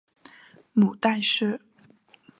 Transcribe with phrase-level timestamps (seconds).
[0.73, 1.61] 母戴氏。